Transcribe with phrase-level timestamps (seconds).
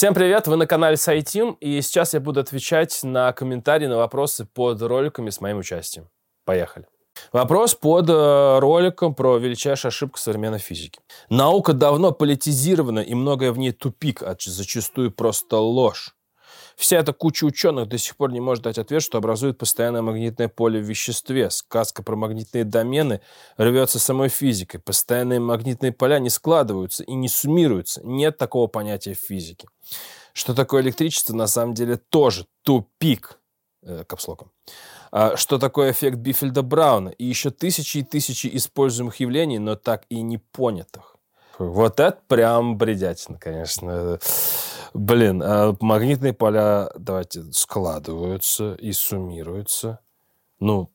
[0.00, 4.46] Всем привет, вы на канале Сайтим, и сейчас я буду отвечать на комментарии, на вопросы
[4.46, 6.08] под роликами с моим участием.
[6.46, 6.86] Поехали.
[7.32, 11.00] Вопрос под э, роликом про величайшую ошибку современной физики.
[11.28, 16.14] Наука давно политизирована, и многое в ней тупик, а зачастую просто ложь.
[16.80, 20.48] Вся эта куча ученых до сих пор не может дать ответ, что образует постоянное магнитное
[20.48, 21.50] поле в веществе.
[21.50, 23.20] Сказка про магнитные домены
[23.58, 24.80] рвется самой физикой.
[24.80, 28.00] Постоянные магнитные поля не складываются и не суммируются.
[28.02, 29.68] Нет такого понятия в физике.
[30.32, 33.38] Что такое электричество, на самом деле тоже тупик.
[33.82, 34.50] Э, капслоком.
[35.12, 37.10] А что такое эффект Бифельда Брауна?
[37.10, 41.16] И еще тысячи и тысячи используемых явлений, но так и не понятых.
[41.58, 44.18] Вот это прям бредятина, конечно.
[44.92, 50.00] Блин, а магнитные поля, давайте, складываются и суммируются.
[50.58, 50.90] Ну,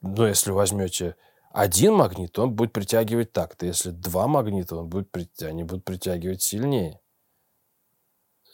[0.00, 1.16] ну, если возьмете
[1.52, 3.66] один магнит, он будет притягивать так-то.
[3.66, 5.08] Если два магнита, он будет,
[5.42, 7.00] они будут притягивать сильнее.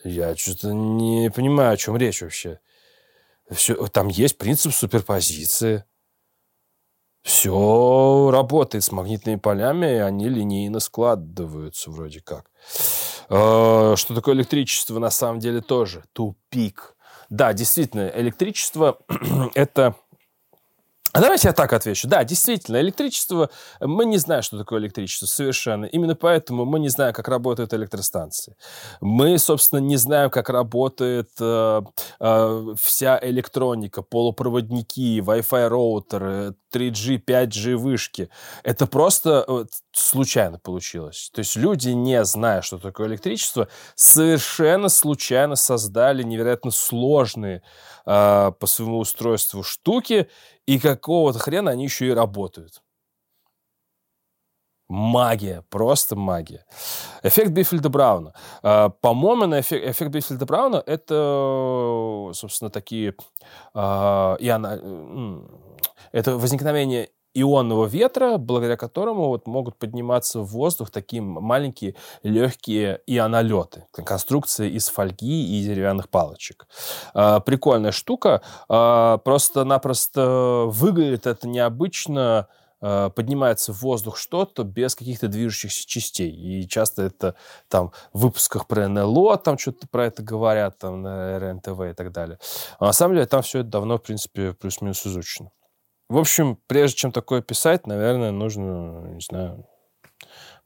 [0.05, 2.61] Я что-то не понимаю, о чем речь вообще.
[3.51, 5.85] Все, там есть принцип суперпозиции.
[7.23, 12.51] Все работает с магнитными полями, и они линейно складываются вроде как.
[13.35, 16.05] А, что такое электричество на самом деле тоже?
[16.13, 16.95] Тупик.
[17.31, 18.99] Да, действительно, электричество–
[19.55, 19.95] это
[21.13, 22.09] а давайте я так отвечу.
[22.09, 25.85] Да, действительно, электричество, мы не знаем, что такое электричество совершенно.
[25.85, 28.57] Именно поэтому мы не знаем, как работают электростанции.
[29.03, 31.83] Мы, собственно, не знаем, как работает э,
[32.19, 38.31] э, вся электроника, полупроводники, Wi-Fi роутеры, 3G, 5G вышки.
[38.63, 41.31] Это просто э, случайно получилось.
[41.35, 47.63] То есть люди, не зная, что такое электричество, совершенно случайно создали невероятно сложные
[48.07, 50.29] э, по своему устройству штуки,
[50.67, 52.83] и какого-то хрена они еще и работают.
[54.89, 56.67] Магия, просто магия.
[57.23, 58.35] Эффект Бифельда Брауна.
[58.63, 63.15] А, по-моему, на эффект, эффект Бифельда Брауна это, собственно, такие...
[63.73, 64.79] А, и она,
[66.13, 73.87] это возникновение ионного ветра, благодаря которому вот могут подниматься в воздух такие маленькие легкие ионолеты.
[73.93, 76.67] Конструкция из фольги и деревянных палочек.
[77.15, 78.43] А, прикольная штука.
[78.69, 82.49] А, просто-напросто выглядит это необычно
[82.81, 86.31] а, поднимается в воздух что-то без каких-то движущихся частей.
[86.31, 87.37] И часто это
[87.69, 92.13] там в выпусках про НЛО, там что-то про это говорят, там на РНТВ и так
[92.13, 92.39] далее.
[92.79, 95.51] А на самом деле там все это давно, в принципе, плюс-минус изучено.
[96.13, 99.67] В общем, прежде чем такое писать, наверное, нужно, не знаю,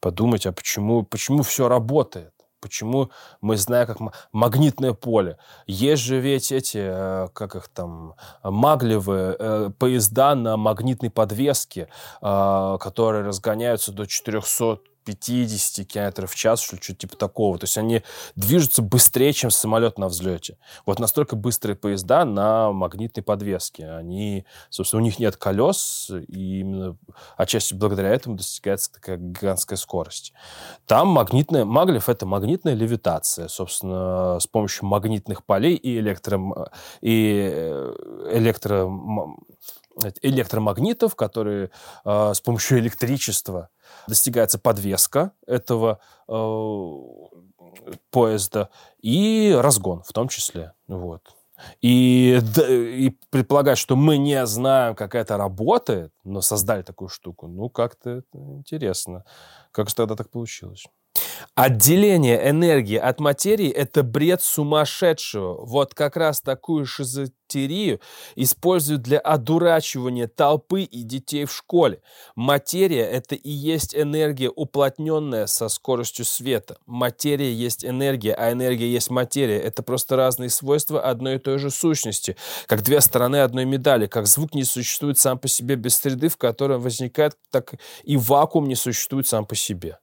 [0.01, 2.33] подумать, а почему, почему все работает?
[2.61, 3.99] Почему мы знаем, как
[4.33, 5.39] магнитное поле?
[5.69, 11.87] Есть же ведь эти, э, как их там, маглевые э, поезда на магнитной подвеске,
[12.21, 17.59] э, которые разгоняются до 400 50 км в час, что что-то типа такого.
[17.59, 18.03] То есть они
[18.35, 20.59] движутся быстрее, чем самолет на взлете.
[20.85, 23.89] Вот настолько быстрые поезда на магнитной подвеске.
[23.89, 26.97] Они, собственно, у них нет колес, и именно
[27.37, 30.33] отчасти благодаря этому достигается такая гигантская скорость.
[30.87, 38.29] Там магнитная, маглев— это магнитная левитация, собственно, с помощью магнитных полей и, электро, и э,
[38.33, 38.91] электро,
[40.23, 41.71] электромагнитов, которые
[42.05, 43.71] э, с помощью электричества
[44.07, 46.33] достигается подвеска этого э,
[48.11, 48.71] поезда
[49.01, 50.73] и разгон в том числе.
[50.89, 51.23] Вот.
[51.81, 57.71] И, и предполагать, что мы не знаем, как это работает, но создали такую штуку, ну,
[57.71, 59.25] как-то интересно.
[59.73, 60.85] Как же тогда так получилось?
[61.55, 65.65] Отделение энергии от материи– это бред сумасшедшего.
[65.65, 67.99] Вот как раз такую шизотерию
[68.35, 72.03] используют для одурачивания толпы и детей в школе.
[72.35, 76.77] Материя– это и есть энергия, уплотненная со скоростью света.
[76.85, 79.59] Материя есть энергия, а энергия есть материя.
[79.59, 84.07] Это просто разные свойства одной и той же сущности, как две стороны одной медали.
[84.09, 88.69] Как звук не существует сам по себе без среды, в которой возникает, так и вакуум
[88.69, 89.99] не существует сам по себе.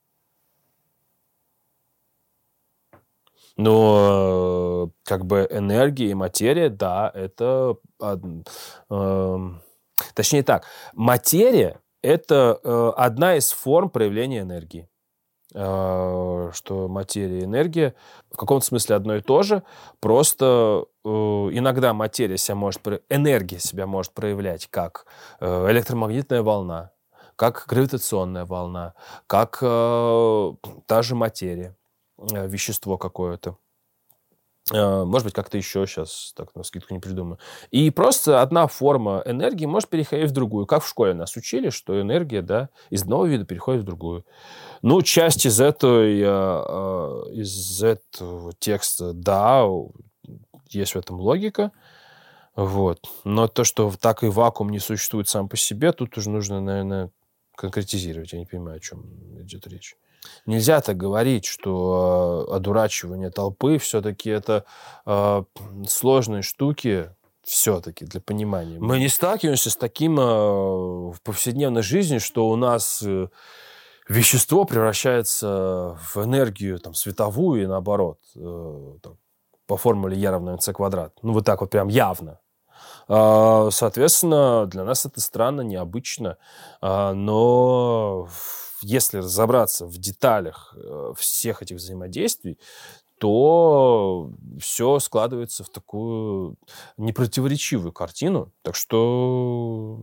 [3.56, 7.78] Но как бы энергия и материя, да, это...
[8.90, 9.38] Э,
[10.16, 14.90] точнее так, материя— это э, одна из форм проявления энергии.
[15.54, 17.94] Э, что материя и энергия
[18.32, 19.62] в каком-то смысле одно и то же,
[20.00, 22.82] просто э, иногда материя себя может...
[23.10, 25.06] Энергия себя может проявлять как
[25.40, 26.92] э, электромагнитная волна,
[27.36, 28.96] как гравитационная волна,
[29.28, 30.54] как э,
[30.88, 31.76] та же материя.
[32.32, 33.58] Э, вещество какое-то.
[34.72, 37.38] Э, может быть, как-то еще сейчас, так на скидку не придумаю.
[37.72, 40.66] И просто одна форма энергии может переходить в другую.
[40.66, 44.26] Как в школе нас учили, что энергия, да, из одного вида переходит в другую.
[44.82, 49.68] Ну, часть из этой, э, из этого текста, да,
[50.70, 51.72] есть в этом логика.
[52.56, 53.10] Вот.
[53.24, 57.10] Но то, что так и вакуум не существует сам по себе, тут уже нужно, наверное,
[57.56, 58.32] конкретизировать.
[58.32, 59.04] Я не понимаю, о чем
[59.42, 59.98] идет речь.
[60.46, 64.66] Нельзя так говорить, что э, одурачивание толпы все-таки это
[65.06, 65.44] э,
[65.88, 67.12] сложные штуки,
[67.44, 68.78] все-таки для понимания.
[68.80, 73.28] Мы не сталкиваемся с таким э, в повседневной жизни, что у нас э,
[74.08, 79.18] вещество превращается в энергию там, световую и наоборот, э, там,
[79.68, 81.14] по формуле E равно mc квадрат.
[81.22, 82.40] Ну, вот так вот прям явно.
[83.10, 86.38] Э, соответственно, для нас это странно, необычно,
[86.82, 88.28] э, но
[88.84, 92.60] если разобраться в деталях э, всех этих взаимодействий,
[93.20, 96.58] то все складывается в такую
[96.98, 98.52] непротиворечивую картину.
[98.62, 100.02] Так что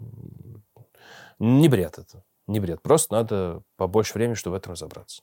[1.38, 2.24] не бред это.
[2.46, 2.82] Не бред.
[2.82, 5.22] Просто надо побольше времени, чтобы в этом разобраться.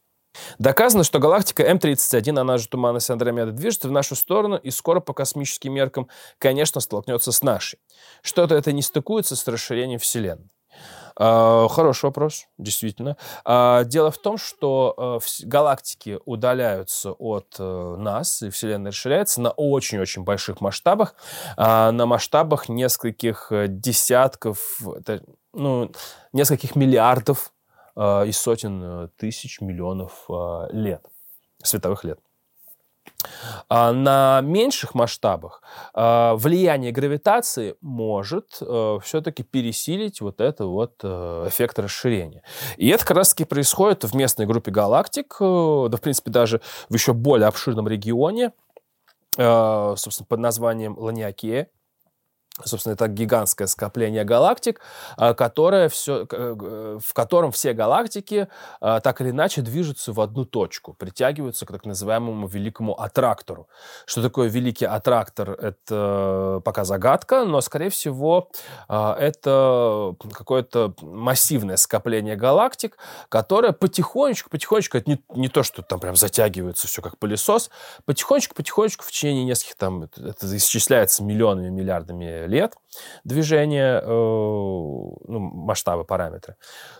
[0.59, 5.13] Доказано, что галактика М31, она же туманность Андромеды, движется в нашу сторону и скоро по
[5.13, 6.07] космическим меркам,
[6.37, 7.79] конечно, столкнется с нашей.
[8.21, 10.49] Что-то это не стыкуется с расширением Вселенной.
[11.19, 13.17] А, хороший вопрос, действительно.
[13.43, 19.49] А, дело в том, что э, галактики удаляются от э, нас, и Вселенная расширяется на
[19.49, 21.15] очень-очень больших масштабах,
[21.55, 24.79] а, на масштабах нескольких э, десятков,
[25.53, 25.91] ну,
[26.33, 27.51] нескольких миллиардов
[27.99, 30.27] и сотен тысяч миллионов
[30.71, 31.03] лет,
[31.63, 32.19] световых лет.
[33.69, 35.61] А, на меньших масштабах
[35.93, 42.43] а, влияние гравитации может э, все-таки пересилить вот это вот э, эффект расширения.
[42.77, 46.93] И это как раз-таки происходит в местной группе галактик, э, да, в принципе, даже в
[46.93, 48.53] еще более обширном регионе,
[49.35, 51.69] собственно, под названием Ланиакея.
[52.63, 54.81] Собственно, это гигантское скопление галактик,
[55.15, 58.47] а, которое все, э, в котором все галактики
[58.81, 63.67] а, так или иначе движутся в одну точку, притягиваются к так называемому великому аттрактору.
[64.05, 68.49] Что такое великий аттрактор, это пока загадка, но, скорее всего,
[68.87, 72.97] а, это какое-то массивное скопление галактик,
[73.29, 77.69] которое потихонечку, потихонечку, это не, не то, что там прям затягивается все как пылесос,
[78.05, 82.75] потихонечку, потихонечку в течение нескольких там, это исчисляется миллионами, миллиардами лет
[83.23, 86.55] движения, э, ну, масштабы, параметры.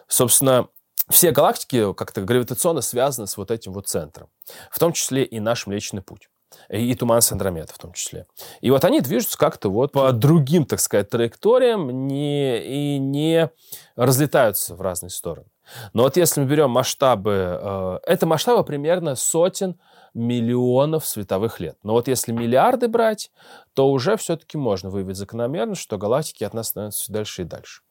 [0.07, 0.67] Собственно,
[1.09, 4.29] все галактики как-то гравитационно связаны с вот этим вот центром,
[4.71, 6.29] в том числе и наш Млечный Путь.
[6.69, 8.25] И, туман с Андромеда в том числе.
[8.61, 13.49] И вот они движутся как-то вот по другим, так сказать, траекториям не, и не
[13.95, 15.47] разлетаются в разные стороны.
[15.94, 19.77] Но вот если мы берем масштабы, э, это масштабы примерно сотен
[20.18, 21.78] миллионов световых лет.
[21.84, 23.31] Но вот если миллиарды брать,
[23.74, 27.81] то уже все-таки можно выявить закономерно, что галактики от нас становятся все дальше и дальше.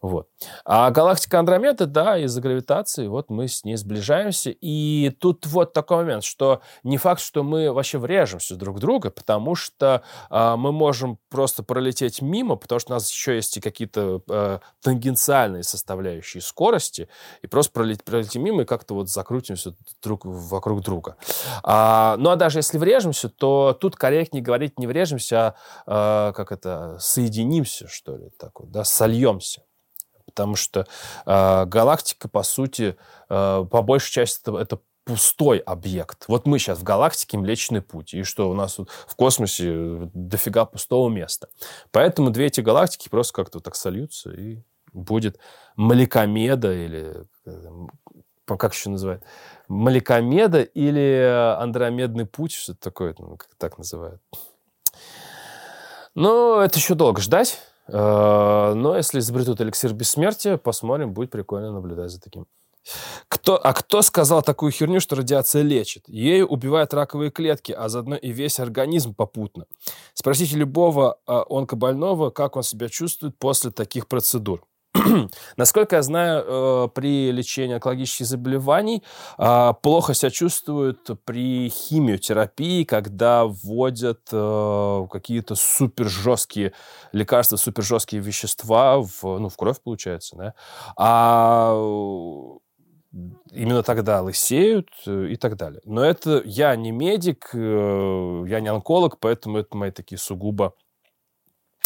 [0.00, 0.28] Вот.
[0.64, 4.50] А галактика Андромеда, да, из-за гравитации, вот мы с ней сближаемся.
[4.50, 9.10] И тут вот такой момент, что не факт, что мы вообще врежемся друг в друга,
[9.10, 13.60] потому что э, мы можем просто пролететь мимо, потому что у нас еще есть и
[13.60, 17.08] какие-то э, тангенциальные составляющие скорости,
[17.42, 21.16] и просто пролететь, пролетим мимо и как-то вот закрутимся друг вокруг друга.
[21.62, 25.54] А, ну а даже если врежемся, то тут корректнее говорить не врежемся,
[25.86, 28.84] а э, как это, соединимся, что ли, так вот, да,
[29.40, 29.62] сольемся
[30.26, 30.86] потому что
[31.26, 32.96] э, галактика, по сути,
[33.28, 36.26] э, по большей части это, это пустой объект.
[36.28, 41.08] Вот мы сейчас в галактике Млечный Путь, и что у нас в космосе дофига пустого
[41.08, 41.48] места.
[41.90, 44.62] Поэтому две эти галактики просто как-то так сольются, и
[44.92, 45.40] будет
[45.76, 47.26] Малекомеда или
[48.46, 49.22] как еще называют?
[49.68, 54.20] Малекомеда или Андромедный путь, что-то такое, ну, как так называют.
[56.14, 57.60] Но это еще долго ждать.
[57.92, 62.46] Э, но если изобретут эликсир бессмертия, посмотрим, будет прикольно наблюдать за таким.
[63.28, 66.08] Кто, а кто сказал такую херню, что радиация лечит?
[66.08, 69.66] Ею убивают раковые клетки, а заодно и весь организм попутно.
[70.14, 74.64] Спросите любого а, онкобольного, как он себя чувствует после таких процедур.
[75.56, 79.02] Насколько я знаю, э, при лечении онкологических заболеваний
[79.38, 86.72] э, плохо себя чувствуют при химиотерапии, когда вводят э, какие-то супер жесткие
[87.12, 90.54] лекарства, супер жесткие вещества в, ну, в кровь, получается, да?
[90.96, 91.74] А
[93.52, 95.80] именно тогда лысеют и так далее.
[95.84, 100.74] Но это я не медик, я не онколог, поэтому это мои такие сугубо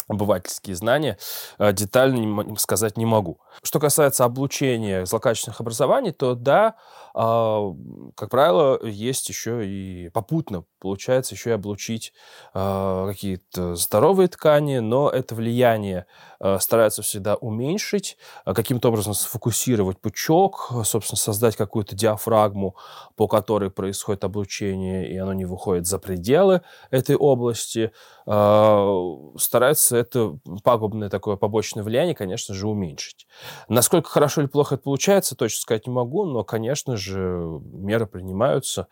[0.07, 1.17] обывательские знания,
[1.57, 3.39] э, детально сказать не могу.
[3.63, 6.75] Что касается облучения злокачественных образований, то да,
[7.17, 7.73] а,
[8.15, 12.11] как правило, есть еще и попутно, получается еще и облучить
[12.53, 16.07] а, какие-то здоровые ткани, но это влияние
[16.41, 22.75] а, стараются всегда уменьшить, каким-то образом сфокусировать пучок, собственно, создать какую-то диафрагму,
[23.15, 27.91] по которой происходит облучение, и оно не выходит за пределы этой области.
[28.25, 33.27] Стараются это пагубное такое побочное влияние, конечно же, уменьшить.
[33.67, 38.87] Насколько хорошо или плохо это получается, точно сказать не могу, но, конечно же, меры принимаются,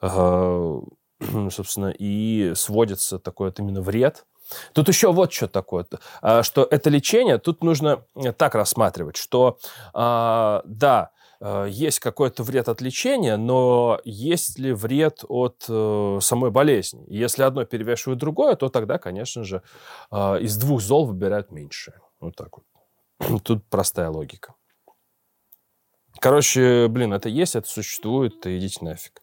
[0.00, 4.24] собственно, и сводится такой вот именно вред.
[4.72, 5.86] Тут еще вот что такое,
[6.22, 9.58] а, что это лечение, тут нужно э, так рассматривать, что,
[9.92, 17.04] да, э, есть какой-то вред от лечения, но есть ли вред от э, самой болезни?
[17.08, 19.62] Если одно перевешивает другое, то тогда, конечно же,
[20.10, 22.00] а, из двух зол выбирают меньшее.
[22.20, 23.42] Вот так вот.
[23.42, 24.54] Тут простая логика.
[26.20, 29.22] Короче, блин, это есть, это существует, идите нафиг.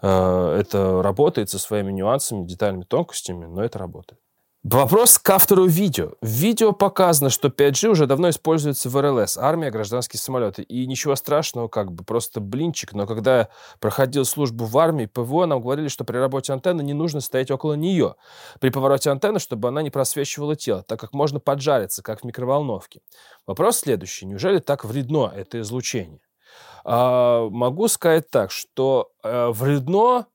[0.00, 4.20] Э, это работает со своими нюансами, деталями, тонкостями, но это работает.
[4.62, 6.12] Вопрос к автору видео.
[6.20, 10.62] В видео показано, что 5G уже давно используется в РЛС, армия, гражданские самолеты.
[10.62, 12.92] И ничего страшного, как бы, просто блинчик.
[12.92, 13.48] Но когда я
[13.78, 17.72] проходил службу в армии, ПВО нам говорили, что при работе антенны не нужно стоять около
[17.72, 18.16] нее.
[18.60, 23.00] При повороте антенны, чтобы она не просвечивала тело, так как можно поджариться, как в микроволновке.
[23.46, 24.26] Вопрос следующий.
[24.26, 26.20] Неужели так вредно это излучение?
[26.84, 30.26] А, могу сказать так, что э, вредно,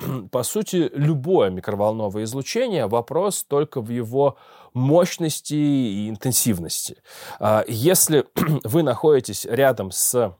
[0.30, 2.86] по сути, любое микроволновое излучение.
[2.86, 4.36] Вопрос только в его
[4.72, 7.02] мощности и интенсивности.
[7.38, 8.26] А, если
[8.64, 10.34] вы находитесь рядом с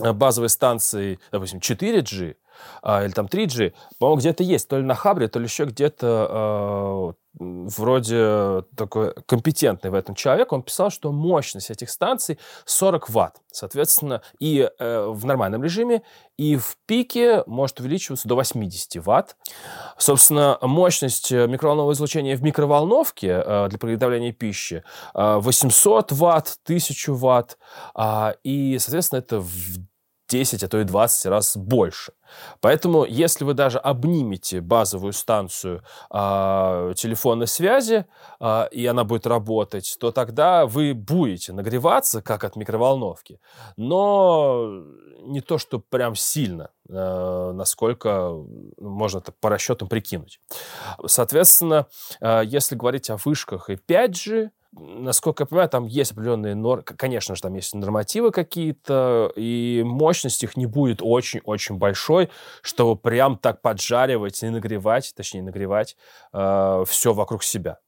[0.00, 2.36] э, базовой станцией, допустим, 4G,
[2.82, 7.14] а, или там 3G, по-моему, где-то есть, то ли на Хабре, то ли еще где-то
[7.38, 13.36] вроде такой компетентный в этом человек, он писал, что мощность этих станций 40 ватт.
[13.52, 16.02] Соответственно, и э, в нормальном режиме,
[16.36, 19.36] и в пике может увеличиваться до 80 ватт.
[19.98, 24.82] Собственно, мощность э, микроволнового излучения в микроволновке э, для приготовления пищи
[25.14, 27.58] э, 800 ватт, 1000 ватт.
[27.96, 29.89] Э, и, соответственно, это в
[30.30, 32.12] 10, а то и 20 раз больше.
[32.60, 38.06] Поэтому, если вы даже обнимете базовую станцию э, телефонной связи,
[38.40, 43.40] э, и она будет работать, то тогда вы будете нагреваться, как от микроволновки,
[43.76, 44.84] но
[45.22, 48.32] не то, что прям сильно, э, насколько
[48.78, 50.40] можно это по расчетам прикинуть.
[51.04, 51.86] Соответственно,
[52.20, 57.34] э, если говорить о вышках и 5G, насколько я понимаю, там есть определенные нормы, конечно
[57.34, 62.30] же, там есть нормативы какие-то, и мощность их не будет очень-очень большой,
[62.62, 65.96] чтобы прям так поджаривать и нагревать, точнее, нагревать
[66.32, 67.78] э, все вокруг себя.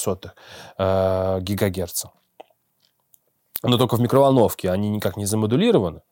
[0.79, 2.13] э, гигагерца.
[3.63, 6.03] Но только в микроволновке они никак не замодулированы.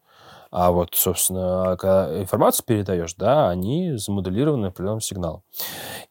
[0.50, 5.43] А вот, собственно, когда информацию передаешь, да, они замоделированы определенным сигналом.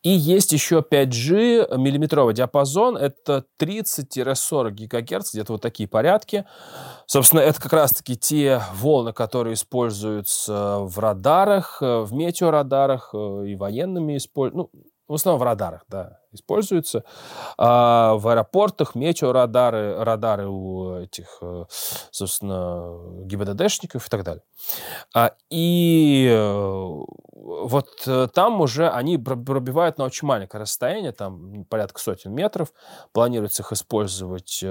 [0.03, 6.45] И есть еще 5G, миллиметровый диапазон, это 30-40 ГГц, где-то вот такие порядки.
[7.07, 14.71] Собственно, это как раз-таки те волны, которые используются в радарах, в метеорадарах и военными используют.
[14.73, 17.03] Ну, в основном в радарах, да, используются.
[17.57, 21.65] А в аэропортах метеорадары, радары у этих, э,
[22.11, 24.43] собственно, ГИБДДшников и так далее.
[25.13, 27.03] А, и э,
[27.33, 32.73] вот э, там уже они пробивают на очень маленькое расстояние, там порядка сотен метров.
[33.11, 34.63] Планируется их использовать,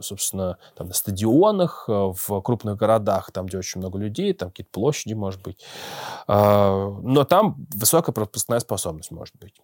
[0.00, 5.14] собственно, там, на стадионах, в крупных городах, там, где очень много людей, там какие-то площади,
[5.14, 5.64] может быть.
[6.26, 9.60] А, но там высокая пропускная способность может быть.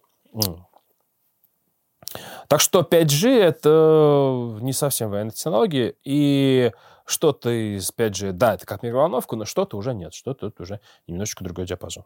[2.47, 6.71] Так что 5G это не совсем военная технология, и
[7.05, 11.43] что-то из 5G, да, это как микроволновка, но что-то уже нет, что-то это уже немножечко
[11.43, 12.05] другой диапазон.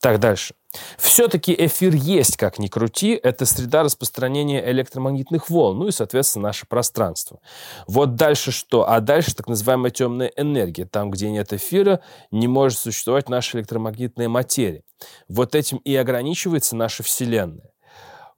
[0.00, 0.54] Так, дальше.
[0.96, 6.66] Все-таки эфир есть, как ни крути, это среда распространения электромагнитных волн, ну и, соответственно, наше
[6.66, 7.40] пространство.
[7.86, 8.88] Вот дальше что?
[8.88, 10.86] А дальше так называемая темная энергия.
[10.86, 14.82] Там, где нет эфира, не может существовать наша электромагнитная материя.
[15.28, 17.70] Вот этим и ограничивается наша Вселенная.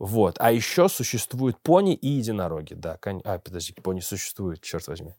[0.02, 0.35] Вот.
[0.40, 2.75] А еще существуют пони и единороги.
[2.75, 3.23] Да, кон...
[3.25, 5.14] А, подожди, пони существуют, черт возьми.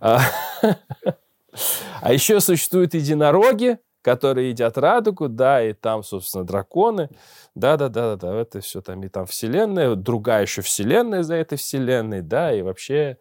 [0.00, 0.20] А,
[2.02, 7.08] а еще существуют единороги, которые едят радугу, да, и там, собственно, драконы.
[7.54, 12.62] Да-да-да-да, это все там, и там вселенная, другая еще вселенная за этой вселенной, да, и
[12.62, 13.18] вообще,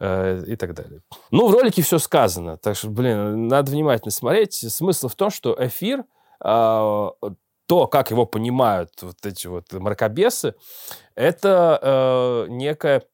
[0.00, 1.02] э, и так далее.
[1.30, 4.54] Ну, в ролике все сказано, так что, блин, надо внимательно смотреть.
[4.54, 6.02] Смысл в том, что эфир
[6.44, 7.10] э,
[7.70, 10.56] то, как его понимают вот эти вот мракобесы,
[11.14, 13.04] это э, некая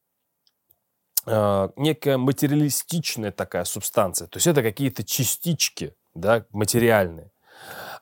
[1.27, 4.29] э, некая материалистичная такая субстанция.
[4.29, 7.31] То есть это какие-то частички, да, материальные.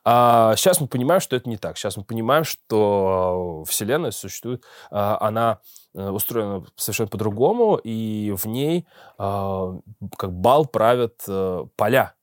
[0.05, 1.77] А сейчас мы понимаем, что это не так.
[1.77, 5.59] Сейчас мы понимаем, что Вселенная существует, а, она
[5.93, 12.14] э, устроена совершенно по-другому, и в ней как бал правят э, поля.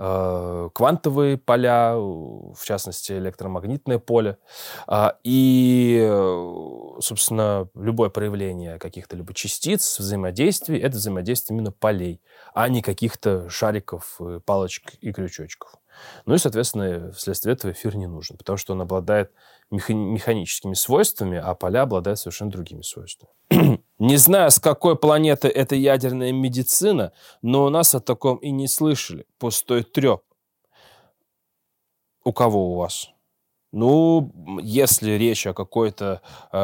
[0.00, 4.38] Э, квантовые поля, в частности, электромагнитное поле.
[4.86, 12.22] А, и, э, собственно, любое проявление каких-то либо частиц, взаимодействий, это взаимодействие именно полей,
[12.54, 15.74] а не каких-то шариков, палочек и крючочков.
[16.26, 19.32] Ну и, соответственно, вследствие этого эфир не нужен, потому что он обладает
[19.70, 23.32] механическими свойствами, а поля обладают совершенно другими свойствами.
[23.98, 27.12] Не знаю, с какой планеты эта ядерная медицина,
[27.42, 29.26] но у нас о таком и не слышали.
[29.38, 30.22] Пустой треп.
[32.24, 33.10] У кого у вас?
[33.70, 36.22] Ну, если речь о какой-то
[36.52, 36.58] э,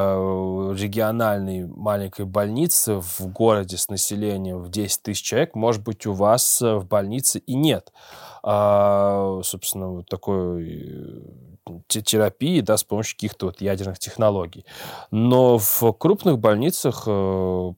[0.75, 6.63] региональной маленькой больнице в городе с населением в 10 тысяч человек, может быть, у вас
[6.63, 7.93] э, в больнице и нет,
[8.43, 11.54] а, собственно, вот такой э,
[11.89, 14.65] терапии, да, с помощью каких-то вот ядерных технологий.
[15.11, 17.11] Но в крупных больницах, э,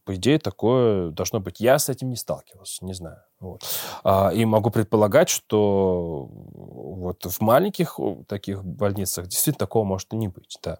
[0.04, 1.60] по идее, такое должно быть.
[1.60, 3.18] Я с этим не сталкивался, не знаю.
[3.38, 3.62] Вот.
[4.02, 10.28] А, и могу предполагать, что вот в маленьких таких больницах действительно такого может и не
[10.28, 10.58] быть.
[10.62, 10.78] Да.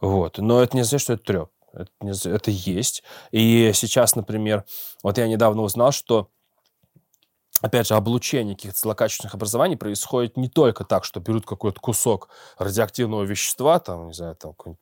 [0.00, 0.38] Вот.
[0.38, 1.50] Но это не значит, что это треп.
[1.72, 3.02] Это, это есть.
[3.30, 4.64] И сейчас, например,
[5.02, 6.28] вот я недавно узнал, что
[7.60, 13.24] опять же, облучение каких-то злокачественных образований происходит не только так, что берут какой-то кусок радиоактивного
[13.24, 14.80] вещества, там, не знаю, там, какой-нибудь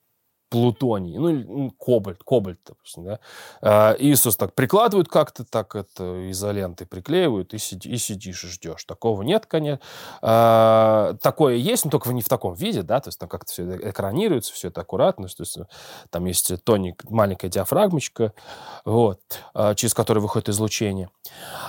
[0.49, 3.21] плутоний, ну, ну, кобальт, кобальт, допустим, да,
[3.61, 8.49] а, и, собственно, так прикладывают как-то так это изолентой, приклеивают, и, сиди, и сидишь и
[8.49, 8.85] ждешь.
[8.85, 9.81] Такого нет, конечно.
[10.23, 13.77] А, такое есть, но только не в таком виде, да, то есть там как-то все
[13.77, 15.59] экранируется, все это аккуратно, то есть
[16.11, 18.33] там есть тоник, маленькая диафрагмочка,
[18.85, 19.21] вот,
[19.55, 21.11] а, через которую выходит излучение.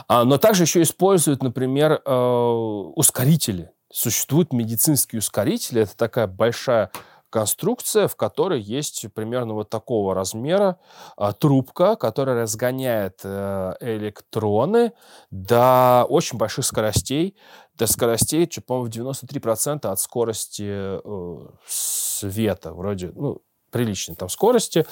[0.08, 3.72] Но также еще используют, например, ускорители.
[3.92, 6.92] Существуют медицинские ускорители, это такая большая
[7.30, 10.80] конструкция, в которой есть примерно вот такого размера
[11.18, 14.94] а, трубка, которая разгоняет а, электроны
[15.32, 17.38] до очень больших скоростей,
[17.76, 24.86] до скоростей, по-моему, 93% от скорости э, света, вроде, ну, приличной там скорости.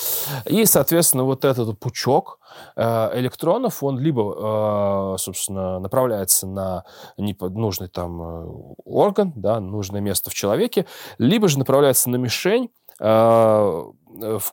[0.46, 2.40] И, соответственно, вот этот пучок
[2.76, 6.84] э, электронов, он либо, э, собственно, направляется на
[7.18, 8.48] нужный там э,
[8.86, 10.86] орган, да, нужное место в человеке,
[11.18, 13.94] либо же направляется на мишень, в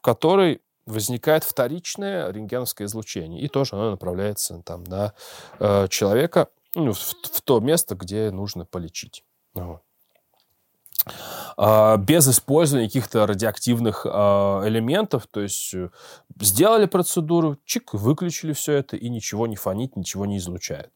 [0.03, 3.41] которой возникает вторичное рентгеновское излучение.
[3.41, 5.15] И тоже оно направляется там на
[5.89, 9.25] человека, ну, в, то место, где нужно полечить.
[9.55, 9.81] Вот.
[11.57, 15.27] А, без использования каких-то радиоактивных а, элементов.
[15.27, 15.91] То есть э,
[16.41, 20.91] сделали процедуру, чик, выключили все это, и ничего не фонит, ничего не излучает.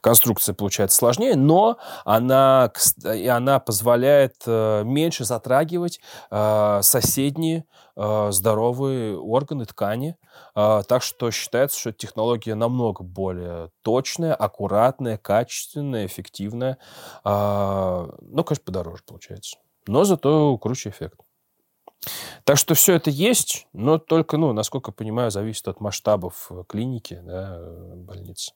[0.00, 2.72] Конструкция получается сложнее, но она,
[3.04, 7.64] и она позволяет э, меньше затрагивать э, соседние
[7.96, 10.16] здоровые органы, ткани.
[10.54, 16.78] Так что считается, что технология намного более точная, аккуратная, качественная, эффективная.
[17.24, 18.08] Но,
[18.46, 21.20] конечно, подороже получается но зато круче эффект.
[22.44, 27.20] Так что все это есть, но только, ну, насколько понимаю, зависит от масштабов э, клиники,
[27.22, 28.52] да, э, больницы.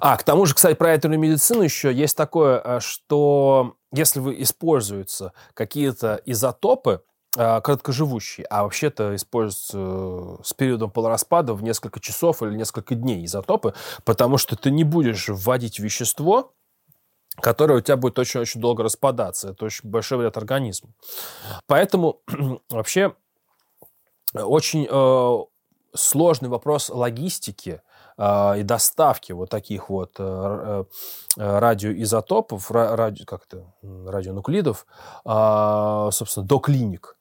[0.00, 4.40] А, к тому же, кстати, про ядерную медицину еще есть такое, э, что если вы
[4.42, 12.96] используются какие-то изотопы, короткоживущие, а вообще-то используются с периодом полураспада в несколько часов или несколько
[12.96, 13.72] дней изотопы,
[14.04, 16.52] потому что ты не будешь вводить вещество,
[17.40, 19.50] которое у тебя будет очень-очень долго распадаться.
[19.50, 20.90] Это очень большой вред организму.
[21.66, 22.20] Поэтому
[22.68, 23.14] вообще
[24.34, 25.38] очень э,
[25.94, 27.80] сложный вопрос логистики э,
[28.18, 30.84] и доставки вот таких вот э,
[31.36, 34.86] э, радиоизотопов, радио, как это, радионуклидов,
[35.24, 37.16] э, собственно, до клиник.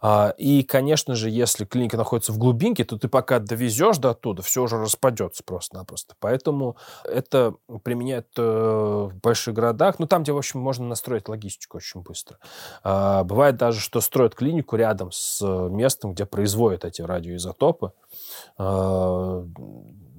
[0.00, 4.42] А, и, конечно же, если клиника находится в глубинке, то ты пока довезешь до оттуда,
[4.42, 6.14] все уже распадется просто-напросто.
[6.20, 11.78] Поэтому это применяют э, в больших городах, ну, там, где, в общем, можно настроить логистику
[11.78, 12.38] очень быстро.
[12.82, 17.92] А, бывает даже, что строят клинику рядом с местом, где производят эти радиоизотопы.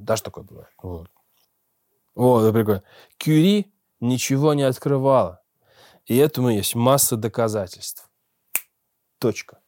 [0.04, 0.74] Даже такое бывает.
[0.82, 1.10] Вот.
[2.16, 2.84] Вот, прикольно.
[3.18, 5.42] Кюри ничего не открывала.
[6.06, 8.10] И этому есть масса доказательств.
[9.18, 9.62] Точка.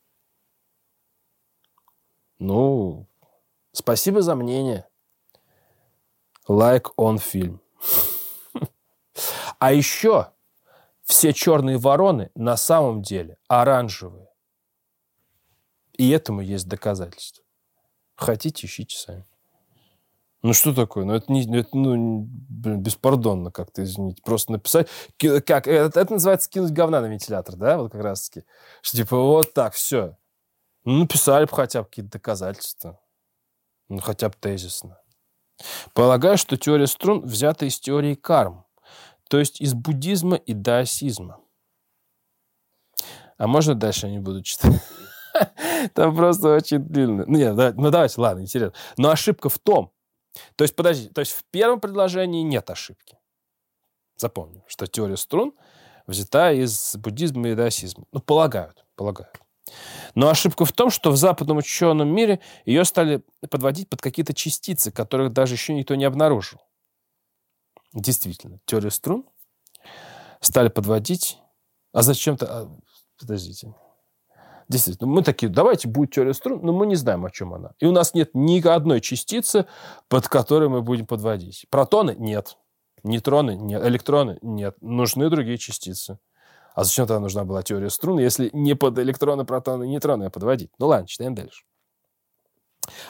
[2.38, 3.08] Ну,
[3.72, 4.88] спасибо за мнение.
[6.48, 7.62] Лайк он фильм.
[9.58, 10.34] А еще
[11.04, 14.30] все черные вороны на самом деле оранжевые.
[15.94, 17.46] И этому есть доказательства.
[18.16, 19.26] Хотите, ищите сами.
[20.46, 21.06] Ну что такое?
[21.06, 24.22] Ну это не, ну, это, ну, блин, беспардонно как-то, извините.
[24.24, 28.46] Просто написать, как, это, это называется кинуть говна на вентилятор, да, вот как раз таки.
[28.84, 30.20] Что типа вот так, все.
[30.84, 33.02] Ну написали бы хотя бы какие-то доказательства.
[33.90, 35.00] Ну хотя бы тезисно.
[35.96, 38.68] Полагаю, что теория струн взята из теории карм,
[39.28, 41.40] то есть из буддизма и даосизма.
[43.40, 44.80] А можно дальше я не буду читать?
[45.96, 47.24] Там просто очень длинно.
[47.26, 48.78] Ну, нет, ну давайте, ладно, интересно.
[48.98, 49.92] Но ошибка в том,
[50.56, 53.18] то есть, подожди, то есть в первом предложении нет ошибки.
[54.18, 55.54] Запомним, что теория струн
[56.08, 58.06] взята из буддизма и даосизма.
[58.12, 59.40] Ну, полагают, полагают.
[60.14, 64.92] Но ошибка в том, что в западном ученом мире ее стали подводить под какие-то частицы,
[64.92, 66.62] которых даже еще никто не обнаружил.
[67.94, 69.26] Действительно, теорию струн
[70.42, 71.40] стали подводить...
[71.92, 72.46] А зачем-то...
[72.46, 72.72] А,
[73.18, 73.74] подождите.
[74.68, 77.74] Действительно, мы такие, давайте будет теория струн, но мы не знаем, о чем она.
[77.80, 79.66] И у нас нет ни одной частицы,
[80.08, 81.66] под которой мы будем подводить.
[81.70, 82.58] Протоны– нет.
[83.04, 83.86] Нейтроны– нет.
[83.86, 84.76] Электроны– нет.
[84.82, 86.18] Нужны другие частицы.
[86.74, 90.72] А зачем тогда нужна была теория струн, если не под электроны, протоны и нейтроны подводить?
[90.80, 91.64] Ну ладно, читаем дальше.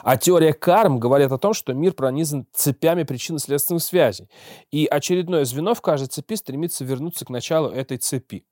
[0.04, 4.30] А теория карм говорит о том, что мир пронизан цепями причинно-следственных связей.
[4.72, 8.46] И очередное звено в каждой цепи стремится вернуться к началу этой цепи.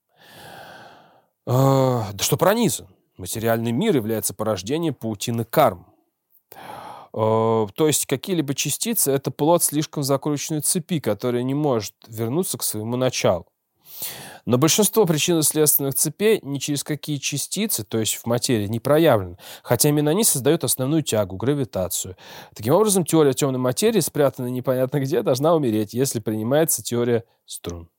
[1.46, 2.88] А, да что пронизан.
[3.18, 5.88] Материальный мир является порождением паутины карм.
[7.14, 12.64] А, то есть какие-либо частицы– это плод слишком закрученной цепи, которая не может вернуться к
[12.64, 13.46] своему началу.
[14.46, 19.90] Но большинство причинно-следственных цепей ни через какие частицы, то есть в материи, не проявлены, хотя
[19.90, 22.18] именно они создают основную тягу, гравитацию.
[22.54, 27.90] Таким образом, теория темной материи, спрятанная непонятно где, должна умереть, если принимается теория струн.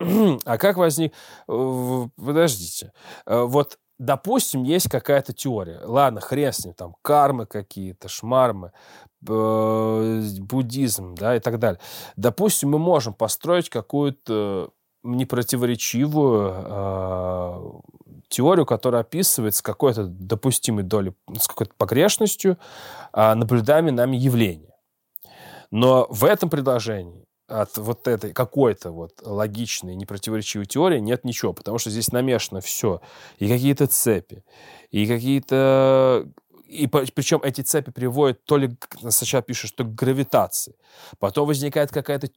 [0.44, 1.12] А как возник...
[1.46, 2.92] Подождите.
[3.26, 5.80] Э, вот, допустим, есть какая-то теория.
[5.84, 8.72] Ладно, хрен с ним, там, кармы какие-то, шмармы,
[9.20, 11.80] буддизм, да, и так далее.
[12.16, 14.70] Допустим, мы можем построить какую-то
[15.02, 17.80] непротиворечивую э,
[18.28, 22.58] теорию, которая описывает с какой-то допустимой долей, с какой-то погрешностью
[23.12, 24.74] э, наблюдаемые нами явления.
[25.70, 31.78] Но в этом предложении от вот этой какой-то вот логичной, непротиворечивой теории нет ничего, потому
[31.78, 33.00] что здесь намешано все.
[33.38, 34.44] И какие-то цепи,
[34.90, 36.28] и какие-то...
[36.66, 38.70] И причем эти цепи приводят то ли,
[39.08, 40.76] сначала пишут, что к гравитации,
[41.18, 42.28] потом возникает какая-то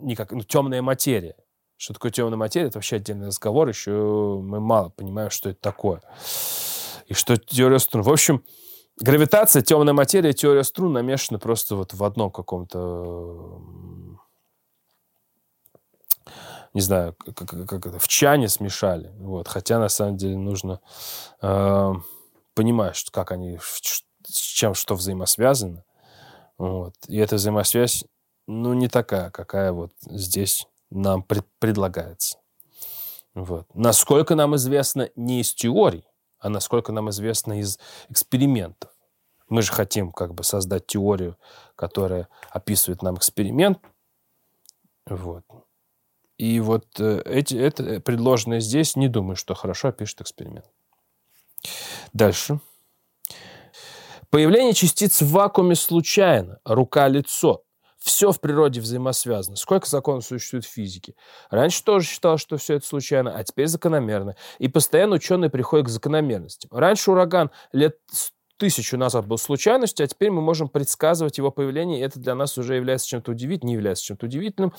[0.00, 1.36] не как, ну, темная материя.
[1.76, 6.00] Что такое темная материя, это вообще отдельный разговор, еще мы мало понимаем, что это такое.
[7.06, 8.02] И что теория струн.
[8.02, 8.44] В общем,
[8.98, 13.60] гравитация, темная материя, теория струн намешаны просто вот в одном каком-то
[16.74, 19.12] не знаю, как, как это, в чане смешали.
[19.18, 19.48] Вот.
[19.48, 20.80] Хотя, на самом деле, нужно
[21.40, 21.92] э,
[22.54, 25.84] понимать, что, как они, с чем что взаимосвязано.
[26.58, 26.94] Вот.
[27.08, 28.04] И эта взаимосвязь,
[28.46, 32.38] ну, не такая, какая вот здесь нам пред, предлагается.
[33.34, 33.66] Вот.
[33.74, 36.04] Насколько нам известно не из теорий,
[36.38, 38.90] а насколько нам известно из экспериментов.
[39.48, 41.36] Мы же хотим как бы создать теорию,
[41.76, 43.78] которая описывает нам эксперимент.
[45.06, 45.44] Вот.
[46.42, 50.64] И вот э, эти, это предложенное здесь, не думаю, что хорошо опишет эксперимент.
[52.12, 52.58] Дальше.
[54.28, 56.58] Появление частиц в вакууме случайно.
[56.64, 57.62] Рука-лицо.
[57.96, 59.54] Все в природе взаимосвязано.
[59.54, 61.14] Сколько законов существует в физике?
[61.48, 64.34] Раньше тоже считал, что все это случайно, а теперь закономерно.
[64.58, 66.76] И постоянно ученые приходят к закономерностям.
[66.76, 67.98] Раньше ураган лет
[68.62, 72.56] тысячу назад был случайностью, а теперь мы можем предсказывать его появление, и это для нас
[72.58, 74.72] уже является чем-то удивительным, не является чем-то удивительным,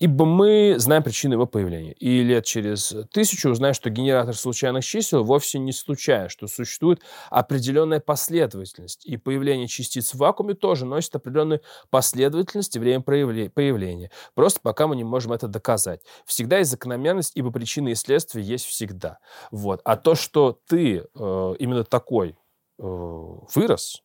[0.00, 1.92] ибо мы знаем причину его появления.
[1.92, 8.00] И лет через тысячу узнаем, что генератор случайных чисел вовсе не случайно, что существует определенная
[8.00, 14.10] последовательность, и появление частиц в вакууме тоже носит определенную последовательность и время появления.
[14.34, 16.00] Просто пока мы не можем это доказать.
[16.26, 19.18] Всегда есть закономерность, ибо причины и следствия есть всегда.
[19.52, 19.80] Вот.
[19.84, 22.34] А то, что ты э, именно такой
[22.78, 24.02] вырос,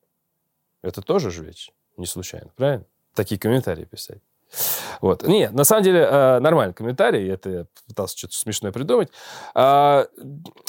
[0.82, 2.86] это тоже же ведь не случайно, правильно?
[3.14, 4.22] Такие комментарии писать.
[5.02, 5.24] Вот.
[5.24, 9.10] Не, на самом деле э, нормальный комментарий, это я пытался что-то смешное придумать.
[9.56, 10.08] А,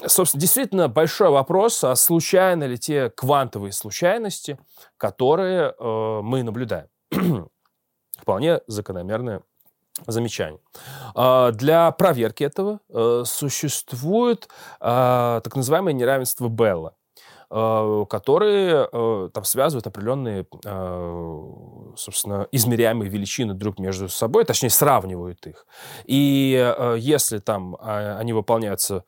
[0.06, 4.58] собственно, действительно большой вопрос, а случайно ли те квантовые случайности,
[4.96, 6.88] которые э, мы наблюдаем.
[8.18, 9.42] Вполне закономерное
[10.06, 10.60] замечание.
[11.14, 12.80] А, для проверки этого
[13.24, 14.48] существует
[14.80, 16.96] так называемое неравенство Белла.
[17.56, 21.52] Э, которые э, там связывают определенные, э,
[21.96, 25.64] собственно, измеряемые величины друг между собой, точнее, сравнивают их.
[26.04, 29.04] И если там а, они выполняются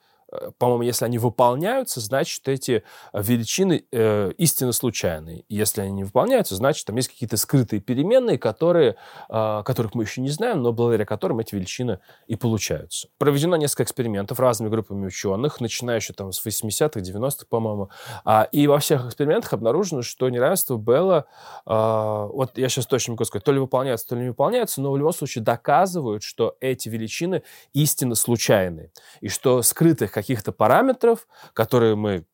[0.58, 5.44] по-моему, если они выполняются, значит, эти величины э, истинно случайные.
[5.48, 8.96] Если они не выполняются, значит, там есть какие-то скрытые переменные, которые,
[9.28, 13.08] э, которых мы еще не знаем, но благодаря которым эти величины и получаются.
[13.18, 17.90] Проведено несколько экспериментов разными группами ученых, начиная еще там с 80-х, 90-х, по-моему.
[18.24, 21.26] А, и во всех экспериментах обнаружено, что неравенство Белла,
[21.66, 24.80] э, вот я сейчас точно не могу сказать, то ли выполняется, то ли не выполняется,
[24.80, 28.90] но в любом случае доказывают, что эти величины истинно случайные.
[29.20, 32.24] И что скрытых каких-то параметров, которые мы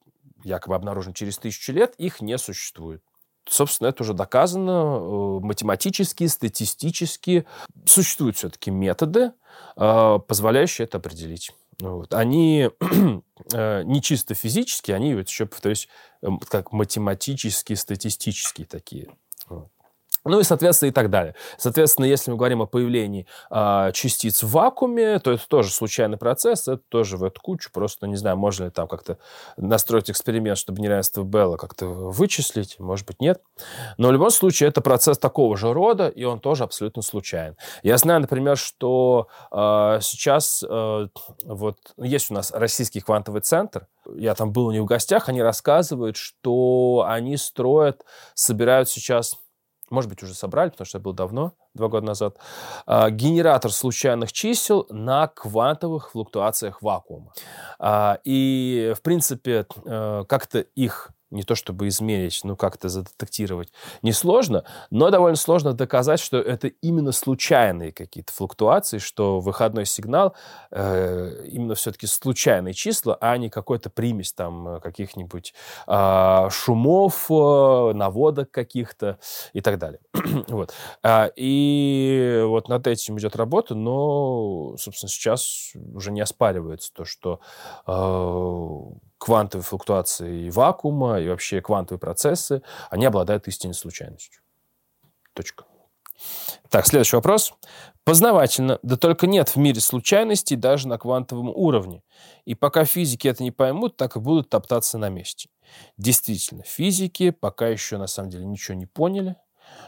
[0.44, 3.02] якобы обнаружим через тысячу лет, их не существует.
[3.46, 7.44] Собственно, это уже доказано э, математически, статистически.
[7.85, 9.33] Существуют все-таки методы,
[9.76, 11.52] э, позволяющие это определить.
[11.81, 12.14] Вот.
[12.14, 12.70] Они
[13.52, 15.88] э, не чисто физические, они вот еще, повторюсь,
[16.48, 19.09] как математические, статистические такие.
[19.48, 19.68] Вот.
[20.24, 21.35] Ну и, соответственно, и так далее.
[21.58, 26.68] Соответственно, если мы говорим о появлении э, частиц в вакууме, то это тоже случайный процесс,
[26.68, 27.70] это тоже в эту кучу.
[27.72, 29.18] Просто не знаю, можно ли там как-то
[29.56, 33.42] настроить эксперимент, чтобы неравенство Белла как-то вычислить, может быть, нет.
[33.98, 37.56] Но в любом случае это процесс такого же рода, и он тоже абсолютно случайен.
[37.82, 41.08] Я знаю, например, что э, сейчас э,
[41.44, 45.42] вот есть у нас российский квантовый центр, я там был у них в гостях, они
[45.42, 48.04] рассказывают, что они строят,
[48.35, 49.37] собирают сейчас
[49.92, 52.38] может быть, уже собрали, потому что это было давно, два года назад,
[52.87, 57.33] а, генератор случайных чисел на квантовых флуктуациях вакуума.
[57.78, 63.71] А, и, в принципе, э, как-то их не то чтобы измерить, ну как-то задетектировать
[64.03, 70.35] несложно, но довольно сложно доказать, что это именно случайные какие-то флуктуации, что выходной сигнал
[70.71, 75.55] э, именно все-таки случайные числа, а не какой-то примесь там каких-нибудь
[75.87, 79.18] э, шумов, э, наводок каких-то
[79.53, 80.01] и так далее.
[80.49, 80.73] вот.
[81.03, 87.40] А, и вот над этим идет работа, но, собственно, сейчас уже не оспаривается то, что
[87.87, 94.42] э, квантовые флуктуации вакуума и вообще квантовые процессы, они обладают истинной случайностью.
[95.32, 95.64] Точка.
[96.70, 97.54] Так, следующий вопрос.
[98.02, 102.02] Познавательно, да только нет в мире случайностей даже на квантовом уровне.
[102.46, 105.50] И пока физики это не поймут, так и будут топтаться на месте.
[105.96, 109.37] Действительно, физики пока еще на самом деле ничего не поняли.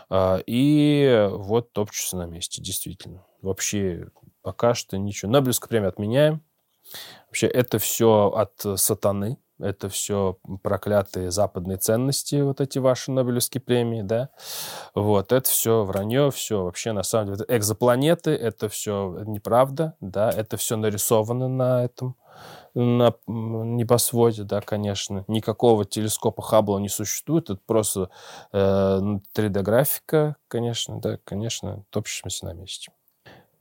[0.09, 3.27] А, и вот топчутся на месте, действительно.
[3.43, 4.07] Вообще
[4.43, 5.33] пока что ничего.
[5.33, 6.41] Нобелевскую премию отменяем.
[7.35, 13.61] Вообще это все от э, сатаны, это все проклятые западные ценности, вот эти ваши Нобелевские
[13.61, 14.29] премии, да.
[14.95, 17.45] Вот, это все вранье, все вообще на самом деле.
[17.49, 22.15] Экзопланеты, это все неправда, да, это все нарисовано на этом,
[22.75, 25.25] на небосводе, да, конечно.
[25.27, 28.11] Никакого телескопа Хаббла не существует, это просто
[28.53, 29.01] э,
[29.37, 32.93] 3D-графика, конечно, да, конечно, топчемся на месте.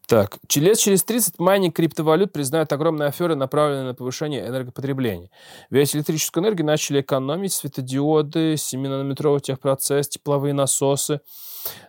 [0.07, 5.29] Так, лет через 30 майнинг криптовалют признают огромные аферы, направленные на повышение энергопотребления.
[5.69, 11.21] Ведь электрическую энергию начали экономить светодиоды, 7-нанометровый техпроцесс, тепловые насосы.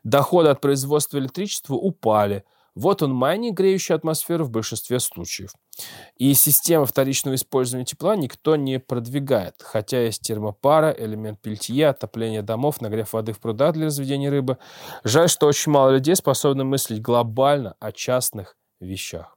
[0.05, 2.45] Доходы от производства электричества упали.
[2.75, 5.51] Вот он майнинг, греющий атмосферу в большинстве случаев.
[6.17, 12.81] И система вторичного использования тепла никто не продвигает, хотя есть термопара, элемент пельтье, отопление домов,
[12.81, 14.59] нагрев воды в прудах для разведения рыбы.
[15.05, 19.37] Жаль, что очень мало людей способны мыслить глобально о частных вещах.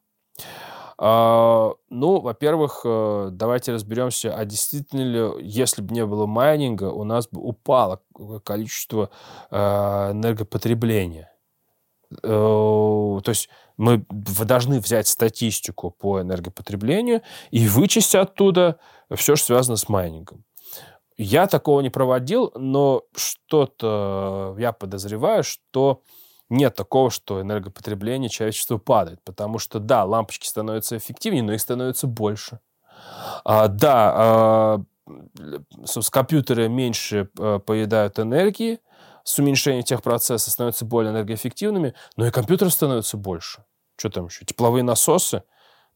[0.99, 7.03] А, ну, во-первых, э, давайте разберемся, а действительно ли, если бы не было майнинга, у
[7.03, 8.01] нас бы упало
[8.43, 9.11] количество
[9.51, 11.31] э, энергопотребления.
[12.23, 18.79] Э, то есть мы должны взять статистику по энергопотреблению и вычесть оттуда
[19.13, 20.43] все, что связано с майнингом.
[21.17, 26.03] Я такого не проводил, но что-то я подозреваю, что
[26.49, 32.07] нет такого, что энергопотребление человечества падает, потому что, да, лампочки становятся эффективнее, но их становится
[32.07, 32.59] больше.
[33.43, 34.83] А, да, а,
[36.11, 38.79] компьютеры меньше а, поедают энергии,
[39.27, 43.65] с уменьшением тех процессов становятся более энергоэффективными, но и компьютеры становятся больше.
[43.97, 44.45] Что там еще?
[44.45, 45.43] Тепловые насосы–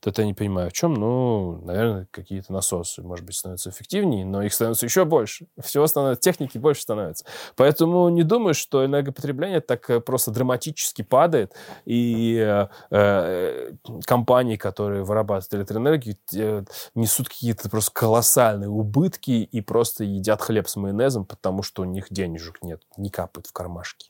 [0.10, 0.94] это я не понимаю, в чем.
[0.94, 5.48] Ну, наверное, какие-то насосы, может быть, становятся эффективнее, но их становится еще больше.
[5.62, 7.26] Всего становится, техники больше становится.
[7.56, 11.54] Поэтому не думаю, что энергопотребление так э, просто драматически падает,
[11.86, 13.74] и э, э,
[14.06, 16.64] компании, которые вырабатывают электроэнергию, э,
[16.96, 22.08] несут какие-то просто колоссальные убытки и просто едят хлеб с майонезом, потому что у них
[22.10, 24.10] денежек нет, не капает в кармашки.